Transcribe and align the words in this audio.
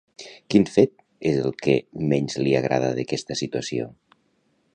Quin 0.53 0.63
fet 0.75 0.95
és 1.31 1.37
el 1.43 1.53
que 1.67 1.75
menys 2.15 2.39
li 2.47 2.57
agrada 2.63 2.91
d'aquesta 2.97 3.39
situació? 3.45 3.91